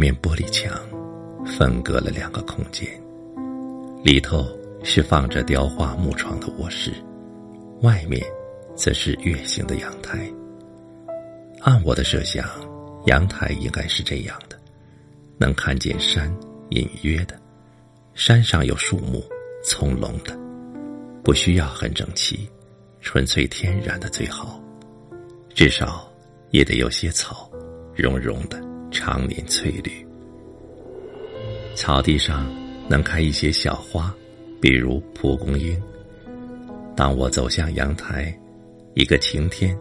[0.00, 0.72] 面玻璃墙
[1.44, 2.88] 分隔了两个空间，
[4.02, 4.46] 里头
[4.82, 6.90] 是放着雕花木床的卧室，
[7.82, 8.26] 外面
[8.74, 10.18] 则是月形的阳台。
[11.60, 12.48] 按我的设想，
[13.08, 14.58] 阳台应该是这样的：
[15.36, 16.34] 能看见山，
[16.70, 17.38] 隐约的，
[18.14, 19.22] 山上有树木，
[19.62, 20.34] 葱茏的，
[21.22, 22.48] 不需要很整齐，
[23.02, 24.58] 纯粹天然的最好，
[25.54, 26.10] 至少
[26.52, 27.50] 也得有些草，
[27.94, 28.69] 绒绒的。
[28.90, 30.04] 常年翠绿，
[31.74, 32.46] 草地上
[32.88, 34.12] 能开一些小花，
[34.60, 35.80] 比如蒲公英。
[36.96, 38.36] 当我走向阳台，
[38.94, 39.78] 一个晴天，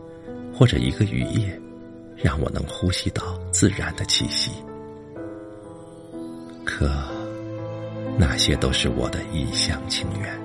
[0.53, 1.59] 或者一个雨夜，
[2.15, 4.51] 让我能呼吸到自然的气息。
[6.63, 6.89] 可，
[8.17, 10.39] 那些都是我的一厢情愿。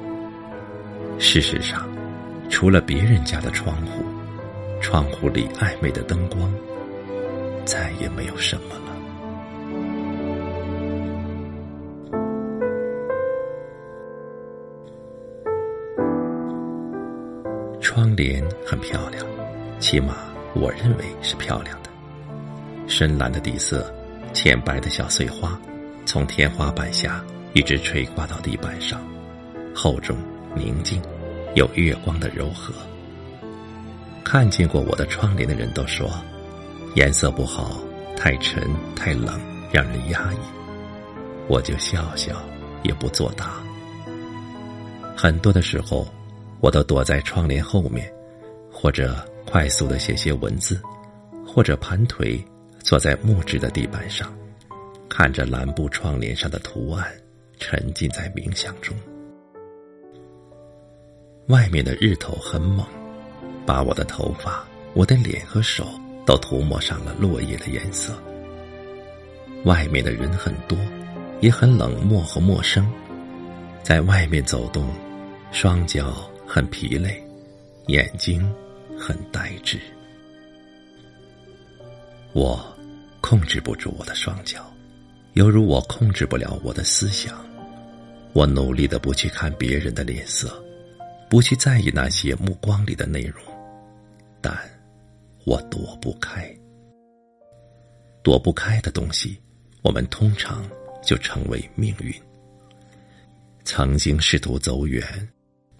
[1.18, 1.86] 事实上，
[2.48, 4.02] 除了别人家的窗户，
[4.80, 6.52] 窗户里暧昧的灯光。
[7.64, 8.80] 再也没有什么了。
[17.80, 19.24] 窗帘很漂亮，
[19.78, 20.16] 起码
[20.54, 21.90] 我认为是漂亮的。
[22.86, 23.92] 深蓝的底色，
[24.32, 25.58] 浅白的小碎花，
[26.04, 29.00] 从天花板下一直垂挂到地板上，
[29.74, 30.16] 厚重
[30.54, 31.00] 宁静，
[31.54, 32.74] 有月光的柔和。
[34.24, 36.10] 看见过我的窗帘的人都说。
[36.94, 37.76] 颜色不好，
[38.16, 38.62] 太沉
[38.94, 39.40] 太冷，
[39.72, 40.36] 让人压抑。
[41.48, 42.40] 我就笑笑，
[42.84, 43.60] 也不作答。
[45.16, 46.06] 很多的时候，
[46.60, 48.08] 我都躲在窗帘后面，
[48.70, 50.80] 或者快速的写些文字，
[51.44, 52.42] 或者盘腿
[52.78, 54.32] 坐在木质的地板上，
[55.08, 57.12] 看着蓝布窗帘上的图案，
[57.58, 58.96] 沉浸在冥想中。
[61.48, 62.86] 外面的日头很猛，
[63.66, 65.84] 把我的头发、我的脸和手。
[66.26, 68.18] 都涂抹上了落叶的颜色。
[69.64, 70.78] 外面的人很多，
[71.40, 72.86] 也很冷漠和陌生，
[73.82, 74.86] 在外面走动，
[75.52, 77.22] 双脚很疲累，
[77.86, 78.46] 眼睛
[78.98, 79.78] 很呆滞。
[82.32, 82.62] 我
[83.20, 84.70] 控制不住我的双脚，
[85.32, 87.34] 犹如我控制不了我的思想。
[88.32, 90.62] 我努力的不去看别人的脸色，
[91.30, 93.42] 不去在意那些目光里的内容，
[94.40, 94.73] 但。
[95.44, 96.50] 我躲不开，
[98.22, 99.38] 躲不开的东西，
[99.82, 100.64] 我们通常
[101.02, 102.12] 就成为命运。
[103.62, 105.02] 曾经试图走远，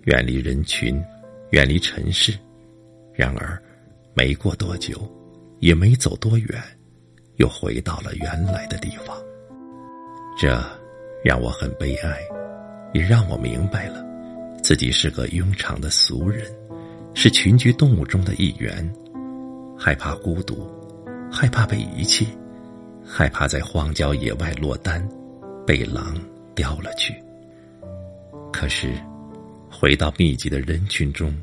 [0.05, 1.03] 远离人群，
[1.51, 2.39] 远离尘世，
[3.15, 3.61] 然而
[4.13, 5.11] 没过多久，
[5.61, 6.63] 也没走多远，
[7.37, 9.17] 又回到了原来的地方。
[10.39, 10.63] 这
[11.25, 12.19] 让我很悲哀，
[12.93, 14.05] 也让我明白了，
[14.63, 16.53] 自己是个庸常的俗人，
[17.15, 18.95] 是群居动物中的一员。
[19.77, 20.69] 害怕孤独，
[21.31, 22.29] 害怕被遗弃，
[23.05, 25.07] 害怕在荒郊野外落单，
[25.67, 26.17] 被狼
[26.55, 27.15] 叼了去。
[28.53, 28.95] 可是，
[29.71, 31.35] 回到密集的人群中，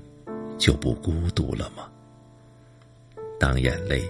[0.57, 1.87] 就不孤独了吗？
[3.39, 4.01] 当眼泪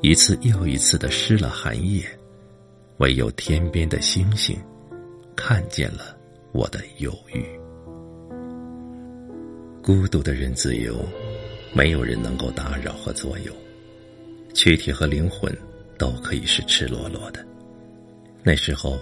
[0.00, 2.04] 一次又一次的湿了寒夜，
[2.98, 4.56] 唯有天边的星星
[5.36, 6.16] 看见了
[6.52, 7.44] 我的忧郁。
[9.82, 11.04] 孤独的人自由，
[11.74, 13.52] 没有人能够打扰和左右。
[14.56, 15.54] 躯体和灵魂
[15.98, 17.44] 都可以是赤裸裸的。
[18.42, 18.98] 那时候，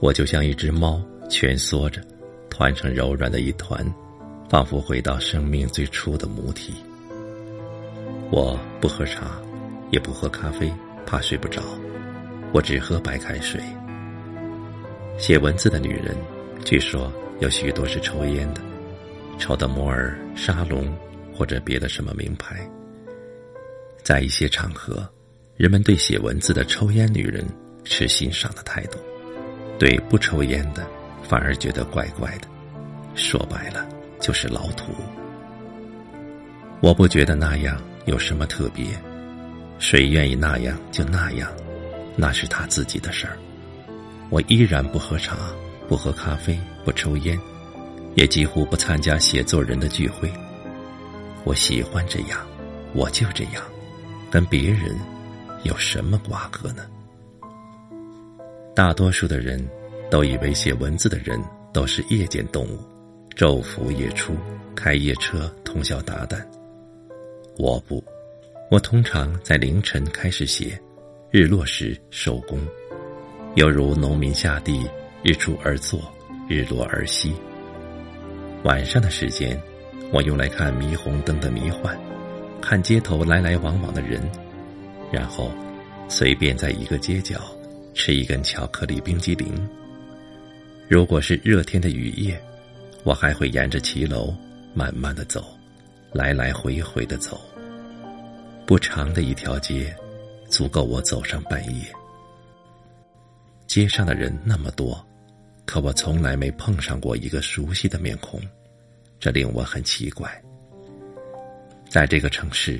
[0.00, 0.98] 我就像一只猫，
[1.28, 2.00] 蜷缩着，
[2.48, 3.84] 团成柔软的一团，
[4.48, 6.72] 仿佛回到生命最初的母体。
[8.30, 9.38] 我不喝茶，
[9.90, 10.72] 也不喝咖啡，
[11.04, 11.62] 怕睡不着。
[12.54, 13.60] 我只喝白开水。
[15.18, 16.16] 写文字的女人，
[16.64, 18.62] 据说有许多是抽烟的，
[19.38, 20.90] 抽的摩尔、沙龙
[21.34, 22.66] 或者别的什么名牌。
[24.06, 25.04] 在一些场合，
[25.56, 27.44] 人们对写文字的抽烟女人
[27.82, 29.00] 持欣赏的态度，
[29.80, 30.86] 对不抽烟的
[31.24, 32.46] 反而觉得怪怪的。
[33.16, 33.84] 说白了，
[34.20, 34.92] 就是老土。
[36.80, 38.86] 我不觉得那样有什么特别，
[39.80, 41.50] 谁愿意那样就那样，
[42.14, 43.36] 那是他自己的事儿。
[44.30, 45.36] 我依然不喝茶，
[45.88, 47.36] 不喝咖啡，不抽烟，
[48.14, 50.30] 也几乎不参加写作人的聚会。
[51.42, 52.46] 我喜欢这样，
[52.94, 53.60] 我就这样。
[54.30, 54.96] 跟别人
[55.62, 56.86] 有什么瓜葛呢？
[58.74, 59.66] 大多数的人
[60.10, 61.42] 都以为写文字的人
[61.72, 62.78] 都是夜间动物，
[63.34, 64.34] 昼伏夜出，
[64.74, 66.44] 开夜车，通宵达旦。
[67.56, 68.04] 我不，
[68.70, 70.78] 我通常在凌晨开始写，
[71.30, 72.60] 日落时收工，
[73.54, 74.86] 犹如农民下地，
[75.22, 76.00] 日出而作，
[76.48, 77.34] 日落而息。
[78.64, 79.58] 晚上的时间，
[80.12, 81.98] 我用来看霓虹灯的迷幻。
[82.60, 84.20] 看街头来来往往的人，
[85.12, 85.52] 然后
[86.08, 87.40] 随便在一个街角
[87.94, 89.68] 吃一根巧克力冰激凌。
[90.88, 92.40] 如果是热天的雨夜，
[93.04, 94.34] 我还会沿着骑楼
[94.74, 95.44] 慢慢的走，
[96.12, 97.40] 来来回回的走。
[98.66, 99.94] 不长的一条街，
[100.48, 101.84] 足够我走上半夜。
[103.66, 105.04] 街上的人那么多，
[105.64, 108.40] 可我从来没碰上过一个熟悉的面孔，
[109.20, 110.42] 这令我很奇怪。
[111.96, 112.78] 在这个城市，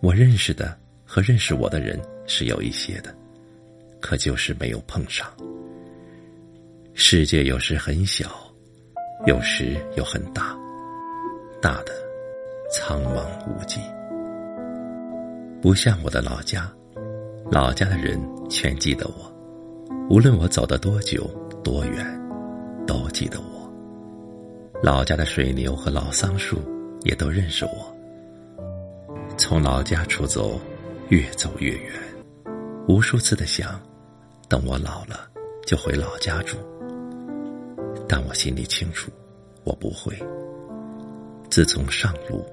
[0.00, 3.12] 我认识的和认识我的人是有一些的，
[4.00, 5.26] 可就是没有碰上。
[6.92, 8.30] 世界有时很小，
[9.26, 10.56] 有时又很大，
[11.60, 11.90] 大的
[12.70, 13.80] 苍茫无际。
[15.60, 16.72] 不像我的老家，
[17.50, 18.16] 老家的人
[18.48, 19.34] 全记得我，
[20.08, 21.28] 无论我走得多久
[21.64, 22.06] 多远，
[22.86, 23.68] 都记得我。
[24.80, 26.62] 老家的水牛和老桑树
[27.02, 27.92] 也都认识我。
[29.36, 30.60] 从老家出走，
[31.08, 31.92] 越走越远，
[32.86, 33.80] 无数次的想，
[34.48, 35.28] 等我老了
[35.66, 36.56] 就回老家住。
[38.08, 39.10] 但我心里清楚，
[39.64, 40.16] 我不会。
[41.50, 42.46] 自从上路，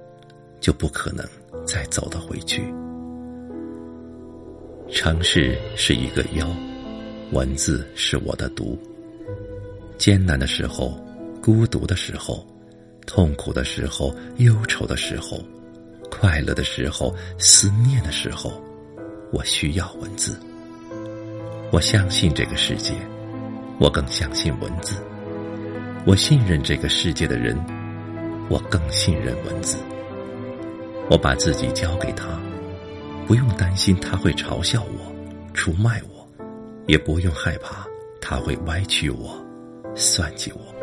[0.60, 1.26] 就不可能
[1.66, 2.64] 再走得回去。
[4.90, 6.48] 城市是一个妖，
[7.32, 8.78] 文字是我的毒。
[9.98, 11.00] 艰难的时候，
[11.42, 12.46] 孤独的时候，
[13.06, 15.44] 痛苦的时候，忧愁的时候，
[16.22, 18.62] 快乐的时候，思念的时候，
[19.34, 20.40] 我需要文字。
[21.72, 22.94] 我相信这个世界，
[23.80, 24.98] 我更相信文字。
[26.06, 27.58] 我信任这个世界的人，
[28.52, 29.80] 我更信任文字。
[31.10, 32.40] 我把自己交给他，
[33.26, 35.12] 不用担心他会嘲笑我、
[35.56, 36.46] 出卖我，
[36.86, 37.88] 也不用害怕
[38.22, 39.44] 他会歪曲我、
[39.96, 40.81] 算计我。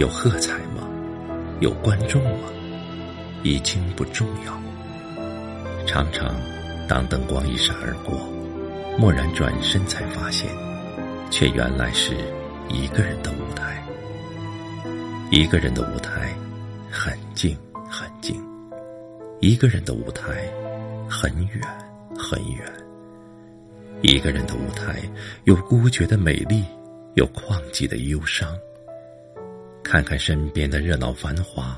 [0.00, 0.88] 有喝彩吗？
[1.60, 2.48] 有观众吗？
[3.42, 4.58] 已经不重要。
[5.86, 6.34] 常常，
[6.88, 8.18] 当灯光一闪而过，
[8.98, 10.48] 蓦然转身才发现，
[11.30, 12.14] 却原来是
[12.70, 13.84] 一个人的舞台。
[15.30, 16.34] 一个人的舞台，
[16.90, 17.54] 很静
[17.90, 18.40] 很静；
[19.40, 20.50] 一个人的舞台，
[21.10, 21.60] 很远
[22.16, 22.66] 很远。
[24.00, 25.02] 一个人的舞台，
[25.44, 26.64] 有孤绝的美丽，
[27.16, 28.48] 有旷寂的忧伤。
[29.90, 31.76] 看看身边的热闹繁华。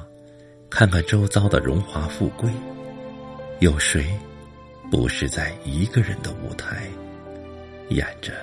[0.69, 2.51] 看看周遭的荣华富贵，
[3.61, 4.07] 有谁
[4.91, 6.91] 不是在一个人的舞台
[7.89, 8.35] 演着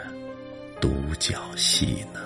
[0.82, 2.20] 独角戏呢？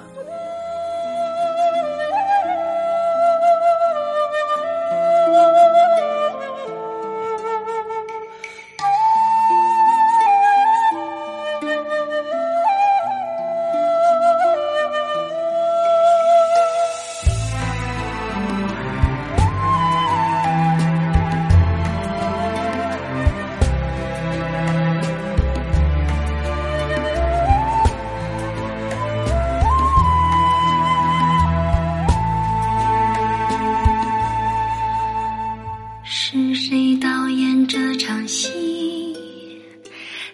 [36.15, 38.47] 是谁导演这场戏？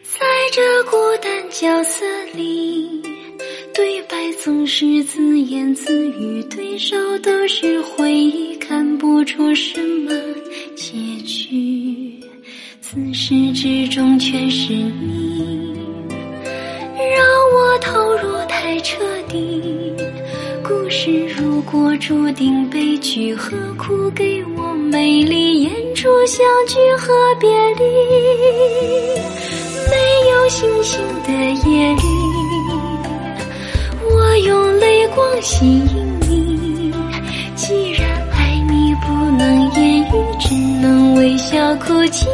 [0.04, 0.20] 在
[0.52, 2.06] 这孤单角色
[2.36, 3.02] 里，
[3.74, 10.12] 对白总是自言自语，对手都是回忆，看不出什么
[10.76, 12.14] 结局。
[12.82, 15.80] 自始至终全是你，
[17.16, 18.98] 让我投入太彻
[19.30, 19.64] 底。
[20.62, 27.84] 故事如果注定悲剧，何苦给我美丽演出相聚和别离？
[29.88, 29.96] 没
[30.32, 31.32] 有星星的
[31.70, 32.02] 夜里，
[34.04, 36.92] 我用泪光吸引你。
[37.56, 42.28] 既然爱你不能言语，只能微笑哭泣，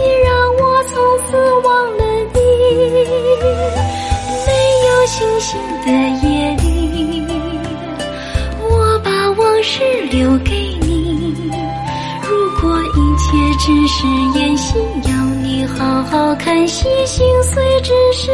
[16.86, 18.32] 你心碎之时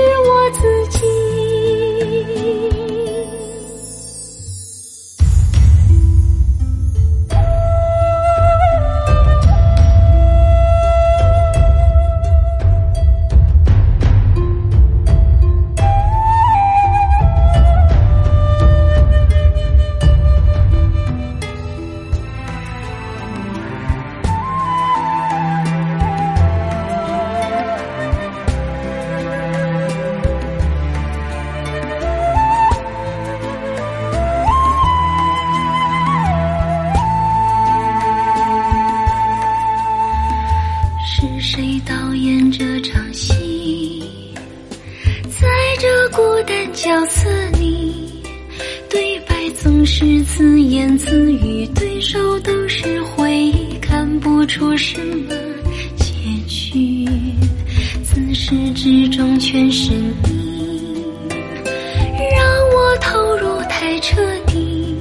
[45.71, 48.21] 在这孤单角色里
[48.89, 55.33] 对白总是自言自语对手都是回忆看不出什么
[55.95, 56.13] 结
[56.45, 57.07] 局。
[58.03, 60.75] 自始至终全是你
[62.35, 64.97] 让我投入太彻底。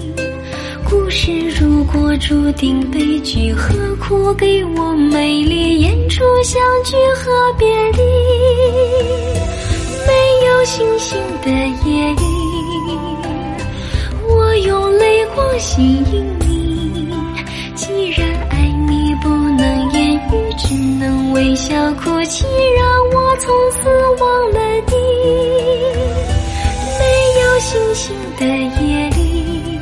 [0.88, 9.29] 故事如果注定悲剧何苦给我美丽演出相聚和别离？
[10.60, 11.50] 没有星星的
[11.88, 12.22] 夜里。
[14.28, 17.08] 我用泪光吸引你，
[17.74, 22.44] 既然爱你不能言语，只能微笑哭泣，
[22.76, 23.88] 让我从此
[24.22, 24.92] 忘了你。
[26.98, 27.02] 没
[27.40, 28.44] 有星星的
[28.84, 29.80] 夜里，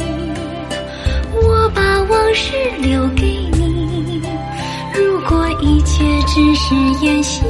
[1.42, 4.22] 我把往事留给你。
[4.94, 7.42] 如果一切只是演戏，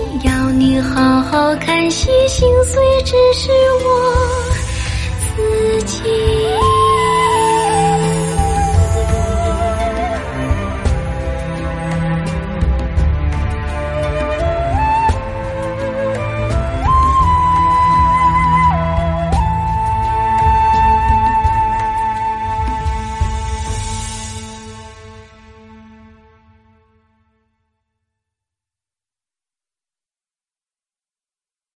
[0.80, 3.50] 好好看戏心碎只是
[3.84, 4.52] 我
[5.36, 6.57] 自己。